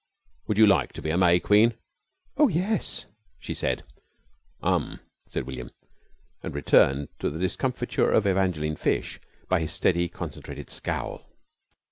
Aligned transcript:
"Would 0.47 0.57
you 0.57 0.65
like 0.65 0.93
to 0.93 1.01
be 1.03 1.11
a 1.11 1.15
May 1.19 1.39
Queen?" 1.39 1.75
"Oh, 2.35 2.47
yes," 2.47 3.05
she 3.37 3.53
said. 3.53 3.83
"Um," 4.63 4.99
said 5.27 5.43
William, 5.43 5.69
and 6.41 6.55
returned 6.55 7.09
to 7.19 7.29
the 7.29 7.37
discomfiture 7.37 8.09
of 8.09 8.25
Evangeline 8.25 8.77
Fish 8.77 9.19
by 9.47 9.59
his 9.59 9.71
steady 9.71 10.09
concentrated 10.09 10.71
scowl. 10.71 11.29